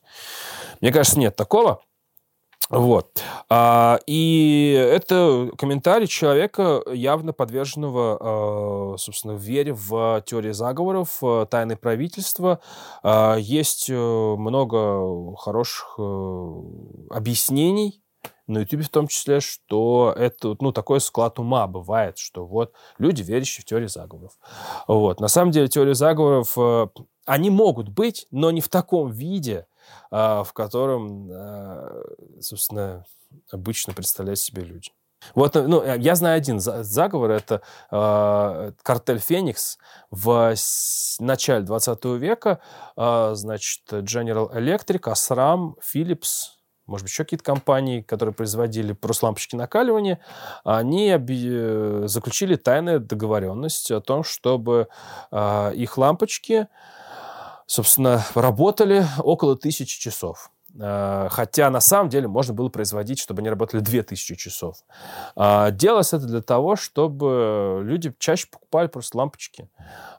[0.80, 1.82] Мне кажется, нет такого.
[2.70, 3.22] Вот.
[3.50, 11.20] А, и это комментарий человека, явно подверженного, а, собственно, вере в теории заговоров,
[11.50, 12.60] тайны правительства.
[13.02, 16.52] А, есть э, много хороших э,
[17.10, 18.01] объяснений
[18.52, 23.22] на YouTube в том числе, что это, ну, такой склад ума бывает, что вот люди,
[23.22, 24.38] верящие в теорию заговоров.
[24.86, 25.20] Вот.
[25.20, 26.86] На самом деле теории заговоров, э,
[27.26, 29.66] они могут быть, но не в таком виде,
[30.10, 32.02] а, в котором, а,
[32.40, 33.04] собственно,
[33.50, 34.90] обычно представляют себе люди.
[35.34, 39.78] Вот, ну, э, я знаю один заговор, это э, картель Феникс
[40.10, 40.54] в
[41.20, 42.60] начале 20 века,
[42.96, 49.56] э, значит, General Electric, Osram, Philips, может быть, еще какие-то компании, которые производили просто лампочки
[49.56, 50.20] накаливания,
[50.64, 54.88] они оби- заключили тайную договоренность о том, чтобы
[55.30, 56.68] э, их лампочки
[57.66, 60.50] собственно, работали около тысячи часов.
[60.80, 64.76] Э, хотя на самом деле можно было производить, чтобы они работали 2000 часов.
[65.36, 69.68] А, делалось это для того, чтобы люди чаще покупали просто лампочки,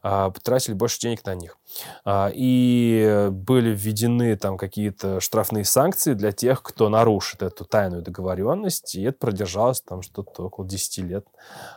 [0.01, 1.57] а, потратили больше денег на них.
[2.05, 8.95] А, и были введены там какие-то штрафные санкции для тех, кто нарушит эту тайную договоренность,
[8.95, 11.25] и это продержалось там что-то около 10 лет.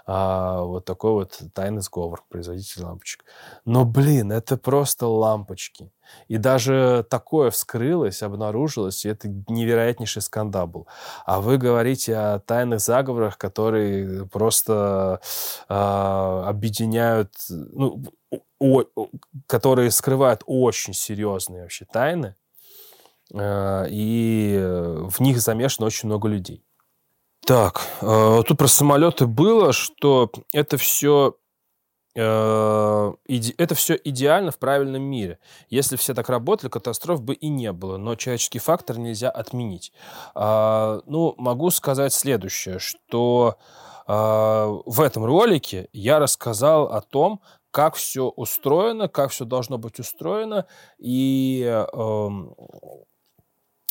[0.07, 3.25] Вот такой вот тайный сговор производителей лампочек.
[3.65, 5.91] Но, блин, это просто лампочки.
[6.29, 10.87] И даже такое вскрылось, обнаружилось, и это невероятнейший скандал был.
[11.25, 15.21] А вы говорите о тайных заговорах, которые просто
[15.69, 18.03] э, объединяют, ну,
[18.59, 18.85] о,
[19.47, 22.35] которые скрывают очень серьезные вообще тайны,
[23.33, 24.59] э, и
[25.09, 26.63] в них замешано очень много людей.
[27.47, 31.37] Так, э, тут про самолеты было, что это все
[32.17, 35.39] это все идеально в правильном мире.
[35.69, 39.93] Если все так работали, катастроф бы и не было, но человеческий фактор нельзя отменить.
[40.35, 43.59] А, ну, могу сказать следующее, что
[44.07, 50.01] а, в этом ролике я рассказал о том, как все устроено, как все должно быть
[50.01, 50.67] устроено,
[50.99, 52.55] и эм,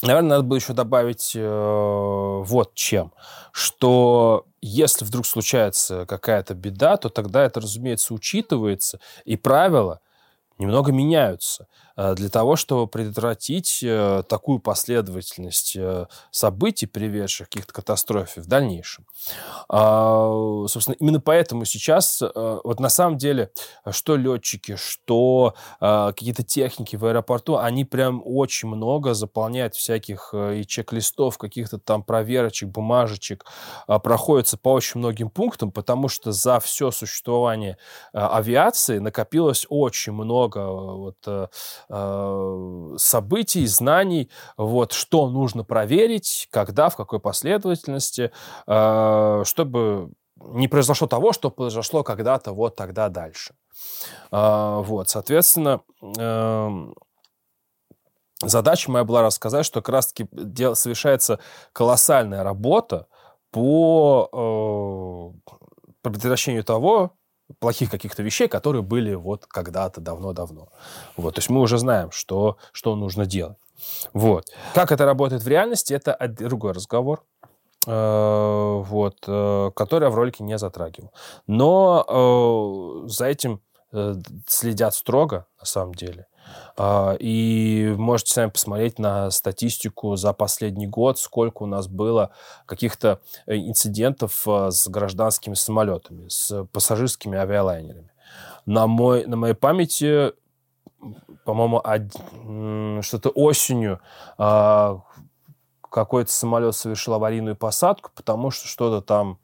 [0.02, 3.14] Наверное, надо было еще добавить э, вот чем,
[3.54, 10.00] что если вдруг случается какая-то беда, то тогда это, разумеется, учитывается, и правила
[10.58, 11.68] немного меняются.
[11.98, 18.48] Э, для того, чтобы предотвратить э, такую последовательность э, событий, приведших к каких-то катастрофе в
[18.48, 19.06] дальнейшем.
[19.70, 23.52] А, собственно, именно поэтому сейчас, вот на самом деле,
[23.92, 31.38] что летчики, что какие-то техники в аэропорту, они прям очень много заполняют всяких и чек-листов,
[31.38, 33.46] каких-то там проверочек, бумажечек,
[33.88, 37.78] проходятся по очень многим пунктам, потому что за все существование
[38.14, 41.18] авиации накопилось очень много вот
[41.90, 48.32] Э, событий, знаний, вот, что нужно проверить, когда, в какой последовательности,
[48.68, 53.56] э, чтобы не произошло того, что произошло когда-то вот тогда дальше.
[54.32, 55.82] Э, вот, соответственно,
[56.18, 56.96] эм,
[58.42, 60.28] задача моя была рассказать, что как раз-таки
[60.76, 61.40] совершается
[61.74, 63.08] колоссальная работа
[63.52, 65.32] по
[66.02, 67.14] предотвращению того,
[67.60, 70.70] плохих каких-то вещей, которые были вот когда-то давно-давно.
[71.18, 73.58] Вот, то есть мы уже знаем, что, что нужно делать.
[74.14, 74.46] Вот.
[74.74, 77.24] Как это работает в реальности, это другой разговор,
[77.88, 81.12] э, вот, э, который я в ролике не затрагивал.
[81.48, 83.62] Но э, за этим
[84.48, 86.28] следят строго, на самом деле.
[86.78, 92.32] А, и можете сами посмотреть на статистику за последний год, сколько у нас было
[92.66, 98.12] каких-то э, инцидентов э, с гражданскими самолетами, с пассажирскими авиалайнерами.
[98.66, 100.34] На, мой, на моей памяти,
[101.46, 101.82] по-моему,
[103.04, 104.02] что-то осенью
[104.38, 105.02] а,
[105.96, 109.40] какой-то самолет совершил аварийную посадку, потому что что-то там,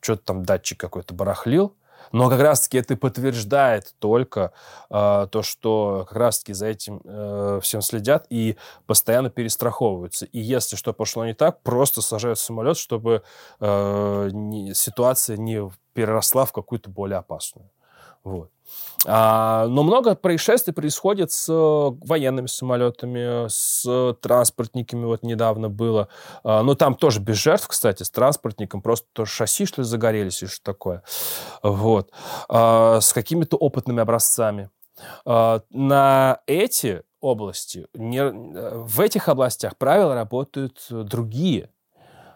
[0.00, 1.76] что-то там датчик какой-то барахлил.
[2.14, 4.52] Но как раз-таки это подтверждает только
[4.88, 8.56] э, то, что как раз-таки за этим э, всем следят и
[8.86, 10.24] постоянно перестраховываются.
[10.26, 13.24] И если что пошло не так, просто сажают самолет, чтобы
[13.58, 17.68] э, не, ситуация не переросла в какую-то более опасную.
[18.22, 18.53] Вот.
[19.06, 25.04] А, но много происшествий происходит с э, военными самолетами, с транспортниками.
[25.04, 26.08] Вот недавно было.
[26.42, 28.82] А, но там тоже без жертв, кстати, с транспортником.
[28.82, 31.02] Просто то шасси, что ли, загорелись и что такое.
[31.62, 32.10] Вот.
[32.48, 34.70] А, с какими-то опытными образцами.
[35.24, 41.70] На эти области, не, э, в этих областях правила работают другие.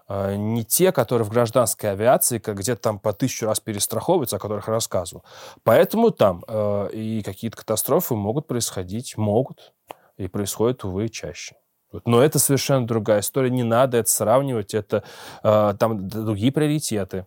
[0.08, 4.38] А, не те, которые в гражданской авиации, как где-то там по тысячу раз перестраховываются, о
[4.38, 5.22] которых рассказывал.
[5.64, 9.74] Поэтому там э, и какие-то катастрофы могут происходить, могут,
[10.16, 11.56] и происходят, увы, чаще.
[12.04, 15.04] Но это совершенно другая история, не надо это сравнивать, это
[15.42, 17.26] э, там другие приоритеты.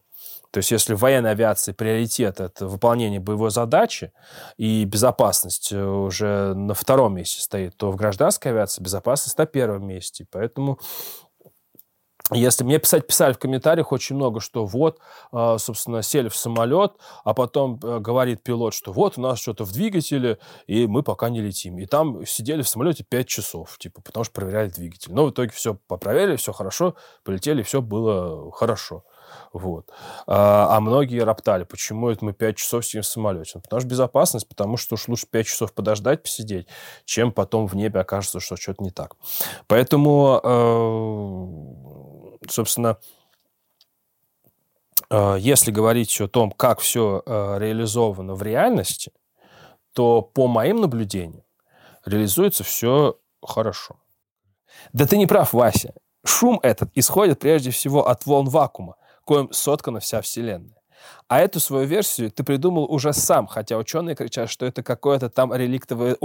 [0.51, 4.11] То есть если в военной авиации приоритет– это выполнение боевой задачи,
[4.57, 9.88] и безопасность э, уже на втором месте стоит, то в гражданской авиации безопасность на первом
[9.88, 10.25] месте.
[10.29, 10.77] Поэтому
[12.32, 14.99] если мне писать, писали в комментариях очень много, что вот,
[15.32, 19.65] а, собственно, сели в самолет, а потом э, говорит пилот, что вот у нас что-то
[19.65, 21.77] в двигателе, и мы пока не летим.
[21.79, 25.13] И там сидели в самолете 5 часов, типа, потому что проверяли двигатель.
[25.13, 29.03] Но в итоге все попроверили, все хорошо, полетели, все было хорошо.
[29.53, 29.89] Вот.
[30.27, 33.51] А, а многие роптали, почему это мы 5 часов сидим в самолете.
[33.55, 36.67] Ну, потому что безопасность, потому что уж лучше 5 часов подождать, посидеть,
[37.05, 39.15] чем потом в небе окажется, что что-то не так.
[39.67, 42.11] Поэтому э,
[42.50, 42.98] собственно,
[45.10, 49.12] э, если говорить о том, как все э, реализовано в реальности,
[49.94, 51.44] то по моим наблюдениям
[52.06, 53.98] реализуется все хорошо.
[54.94, 55.94] Да ты не прав, Вася.
[56.26, 60.78] Шум этот исходит прежде всего от волн вакуума, коим соткана вся Вселенная.
[61.28, 65.54] А эту свою версию ты придумал уже сам, хотя ученые кричат, что это какое-то там
[65.54, 66.16] реликтовое...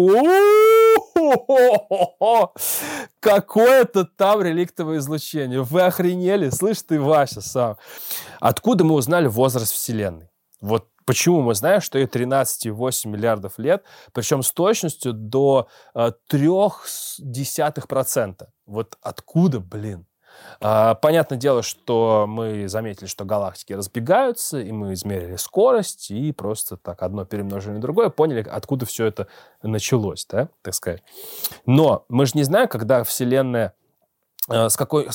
[3.21, 5.63] Какое-то там реликтовое излучение.
[5.63, 6.51] Вы охренели?
[6.51, 7.77] Слышь ты, Вася, сам.
[8.41, 10.29] Откуда мы узнали возраст Вселенной?
[10.61, 18.49] Вот Почему мы знаем, что ей 13,8 миллиардов лет, причем с точностью до э, 0,3%.
[18.67, 20.05] Вот откуда, блин?
[20.61, 26.77] А, понятное дело, что мы заметили, что галактики разбегаются, и мы измерили скорость, и просто
[26.77, 29.29] так одно перемножили на другое, поняли, откуда все это
[29.63, 31.03] началось, да, так сказать.
[31.67, 33.75] Но мы же не знаем, когда Вселенная
[34.49, 35.09] э, с какой,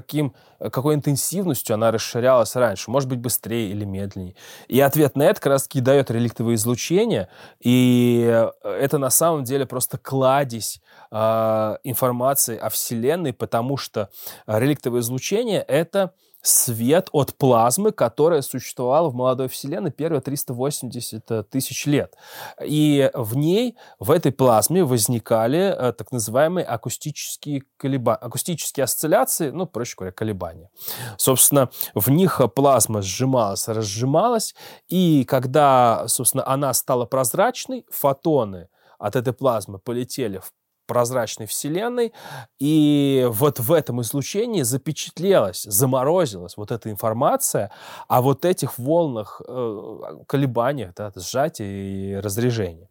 [0.00, 2.90] каким, какой интенсивностью она расширялась раньше.
[2.90, 4.34] Может быть, быстрее или медленнее.
[4.68, 7.28] И ответ на это как раз-таки дает реликтовое излучение.
[7.60, 10.80] И э, это на самом деле просто кладезь
[11.10, 14.08] э, информации о Вселенной, потому что
[14.46, 21.86] реликтовое излучение— это свет от плазмы, которая существовала в молодой Вселенной первые 380 э, тысяч
[21.86, 22.16] лет.
[22.64, 29.66] И в ней, в этой плазме возникали э, так называемые акустические колебания, акустические осцилляции, ну,
[29.66, 30.70] проще говоря, колебания.
[31.16, 34.54] Собственно, в них плазма сжималась, разжималась,
[34.88, 38.68] и когда, собственно, она стала прозрачной, фотоны
[38.98, 40.52] от этой плазмы полетели в
[40.86, 42.12] прозрачной Вселенной,
[42.58, 47.70] и вот в этом излучении запечатлелась, заморозилась вот эта информация
[48.08, 52.88] о вот этих волнах, э, колебаниях, да, сжатия и разрежения.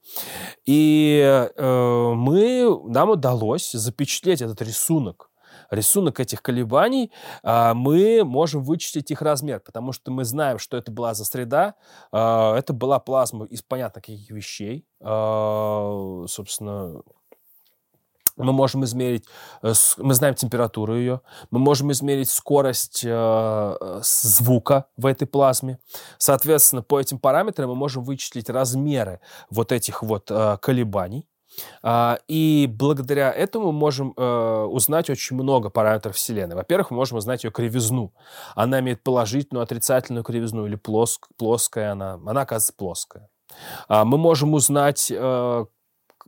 [0.65, 1.21] И
[1.55, 5.31] э, мы, нам удалось запечатлеть этот рисунок
[5.71, 7.11] рисунок этих колебаний,
[7.43, 11.75] а, мы можем вычислить их размер, потому что мы знаем, что это была за среда.
[12.11, 14.85] А, это была плазма из понятно каких вещей.
[14.99, 17.01] А, собственно,
[18.37, 19.25] мы можем измерить,
[19.61, 25.79] э, мы знаем температуру ее, мы можем измерить скорость э, звука в этой плазме.
[26.17, 29.19] Соответственно, по этим параметрам мы можем вычислить размеры
[29.49, 31.27] вот этих вот э, колебаний.
[31.83, 36.55] Uh, и благодаря этому мы можем узнать очень много параметров Вселенной.
[36.55, 38.13] Во-первых, мы можем узнать ее кривизну.
[38.55, 42.13] Она имеет положительную, отрицательную кривизну или плоск, плоская она.
[42.25, 43.29] Она, оказывается, плоская.
[43.89, 45.11] Uh, мы можем узнать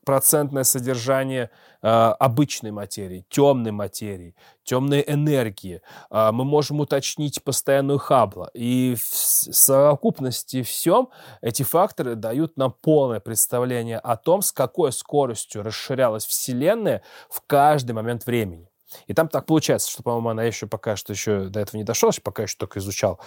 [0.06, 1.50] процентное содержание
[1.82, 5.82] э, обычной материи, темной материи, темной энергии.
[6.10, 8.50] Э, мы можем уточнить постоянную Хаббла.
[8.54, 11.10] И в совокупности всем
[11.42, 17.94] эти факторы дают нам полное представление о том, с какой скоростью расширялась Вселенная в каждый
[17.94, 18.73] момент времени.
[19.08, 22.12] И там так получается, что, по-моему, она еще пока что еще до этого не дошла,
[22.24, 23.20] пока еще только изучал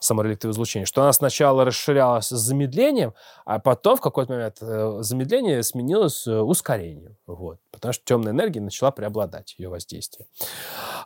[0.00, 3.14] самореликтовое излучение, что она сначала расширялась с замедлением,
[3.44, 7.16] а потом в какой-то момент э, замедление сменилось э, ускорением.
[7.26, 10.26] Вот, потому что темная энергия начала преобладать ее воздействие.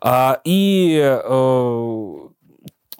[0.00, 2.28] А, и э,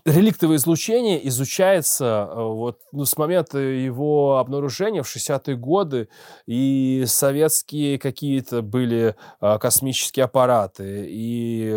[0.06, 6.08] реликтовое излучение изучается э, вот, ну, с момента его обнаружения в 60-е годы,
[6.46, 11.72] и советские какие-то были а, космические аппараты, и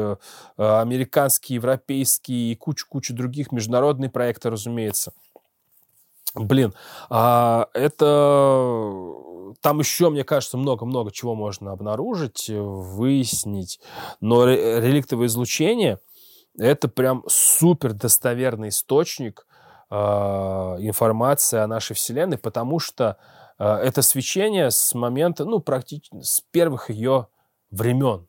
[0.58, 5.12] а, американские, европейские, и куча-куча других международные проекты, разумеется.
[6.36, 6.76] Блин,
[7.10, 9.04] а, это
[9.62, 13.80] там еще, мне кажется, много-много чего можно обнаружить, выяснить,
[14.22, 15.98] но реликтовое излучение–
[16.60, 19.47] это прям супер достоверный источник
[19.89, 23.18] э, информации о нашей Вселенной, потому что
[23.57, 27.28] э, это свечение с момента, ну, практически с первых ее
[27.72, 28.28] времен.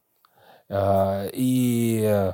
[0.68, 2.33] Э, и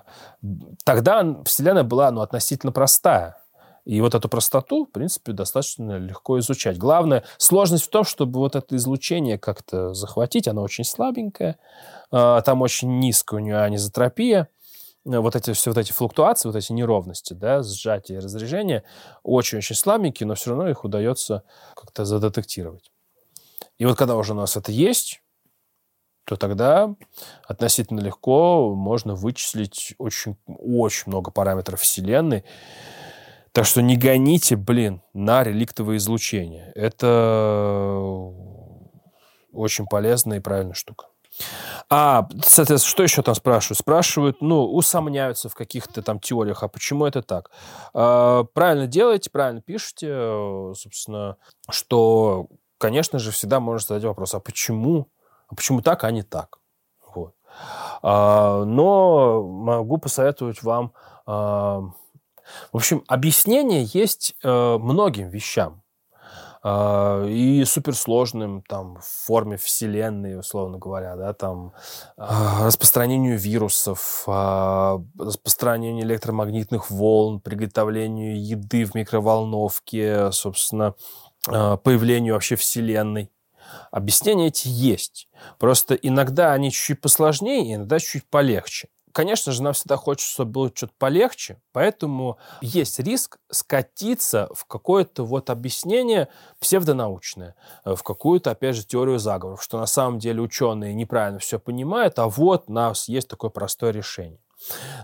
[0.84, 3.42] тогда Вселенная была, ну, относительно простая.
[3.84, 6.76] И вот эту простоту, в принципе, достаточно легко изучать.
[6.76, 10.48] Главное, сложность в том, чтобы вот это излучение как-то захватить.
[10.48, 11.56] Оно очень слабенькое,
[12.10, 14.48] там очень низкая у нее анизотропия.
[15.06, 18.82] Э, вот эти все вот эти флуктуации, вот эти неровности, да, сжатие и разрежение
[19.22, 21.42] очень-очень слабенькие, но все равно их удается
[21.74, 22.90] как-то задетектировать.
[23.78, 25.22] И вот когда уже у нас это есть,
[26.24, 26.94] то тогда
[27.46, 32.44] относительно легко можно вычислить очень, очень много параметров Вселенной.
[33.52, 36.72] Так что не гоните, блин, на реликтовое излучение.
[36.74, 37.62] Это
[39.52, 41.06] очень полезная и правильная штука.
[41.88, 43.78] А, соответственно, что еще там спрашивают?
[43.78, 47.50] Спрашивают, ну, усомняются в каких-то там теориях, а почему это так?
[47.94, 50.08] А, правильно делаете, правильно пишете,
[50.74, 51.36] собственно,
[51.70, 55.08] что, конечно же, всегда можно задать вопрос, а почему?
[55.48, 56.58] А почему так, а не так?
[57.14, 57.34] Вот.
[58.02, 60.92] А, но могу посоветовать вам...
[61.26, 61.82] А,
[62.72, 65.82] в общем, объяснение есть а, многим вещам.
[66.68, 71.72] А, и суперсложным, там, в форме вселенной, условно говоря, да, там,
[72.16, 80.96] а, распространению вирусов, а, распространению электромагнитных волн, приготовлению еды в микроволновке, собственно,
[81.44, 83.30] появлению вообще вселенной.
[83.92, 85.28] Объяснения эти есть.
[85.60, 88.88] Просто иногда они чуть-чуть посложнее, иногда чуть-чуть полегче.
[89.16, 95.24] Конечно же, нам всегда хочется, чтобы было что-то полегче, поэтому есть риск скатиться в какое-то
[95.24, 96.28] вот объяснение
[96.60, 97.54] псевдонаучное,
[97.86, 102.18] э, в какую-то, опять же, теорию заговоров, что на самом деле ученые неправильно все понимают,
[102.18, 104.38] а вот у нас есть такое простое решение.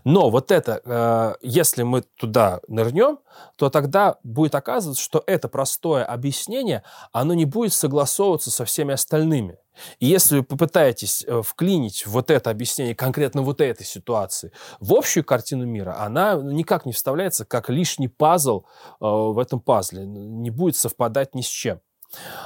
[0.05, 3.19] Но вот это, э, если мы туда нырнем,
[3.57, 6.83] то тогда будет оказываться, что это простое объяснение,
[7.13, 9.59] оно не будет согласовываться со всеми остальными.
[10.01, 15.25] И если вы попытаетесь э, вклинить вот это объяснение конкретно вот этой ситуации в общую
[15.25, 18.65] картину мира, она никак не вставляется как лишний пазл
[19.01, 21.81] э, в этом пазле, не будет совпадать ни с чем.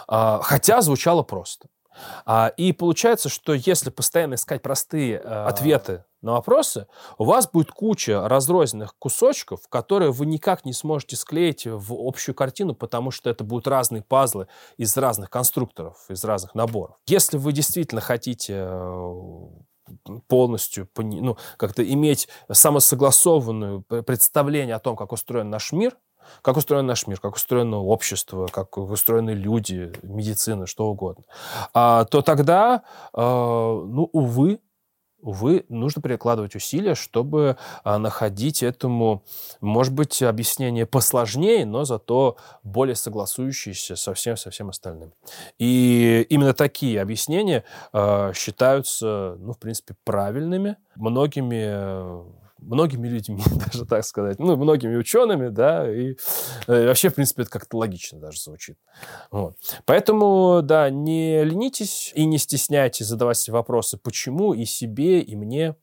[0.06, 1.68] А, хотя звучало просто.
[2.24, 6.86] А, и получается, что если постоянно искать простые э, ответы на вопросы,
[7.18, 12.74] у вас будет куча разрозненных кусочков, которые вы никак не сможете склеить в общую картину,
[12.74, 16.96] потому что это будут разные пазлы из разных конструкторов, из разных наборов.
[17.06, 19.46] Если вы действительно хотите э,
[20.28, 25.96] полностью ну, как-то иметь самосогласованное представление о том, как устроен наш мир,
[26.42, 31.24] как устроен наш мир, как устроено общество, как устроены люди, медицина, что угодно,
[31.74, 32.82] а, то тогда,
[33.14, 34.60] э, ну, увы,
[35.26, 39.24] увы, нужно прикладывать усилия, чтобы а, находить этому,
[39.60, 45.12] может быть, объяснение посложнее, но зато более согласующееся со всем, со всем остальным.
[45.58, 54.04] И именно такие объяснения а, считаются, ну, в принципе, правильными многими многими людьми, даже так
[54.04, 56.16] сказать, ну, многими учеными, да, и
[56.66, 58.78] э, вообще, в принципе, это как-то логично даже звучит.
[59.30, 59.56] Вот.
[59.84, 65.76] Поэтому, да, не ленитесь и не стесняйтесь задавать вопросы почему и себе, и мне,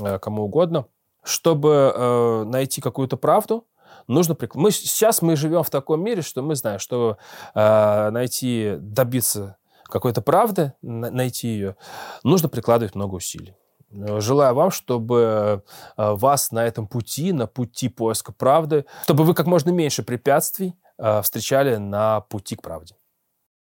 [0.00, 0.86] э, кому угодно,
[1.22, 3.66] чтобы э, найти какую-то правду,
[4.06, 4.54] нужно прик...
[4.54, 7.16] мы сейчас мы живем в таком мире, что мы знаем, что
[7.54, 11.76] э, найти добиться какой-то правды, найти ее,
[12.22, 13.54] нужно прикладывать много усилий.
[13.94, 15.62] Э, желаю вам, чтобы
[15.96, 20.74] э, вас на этом пути, на пути поиска правды, чтобы вы как можно меньше препятствий
[20.98, 22.94] э, встречали на пути к правде.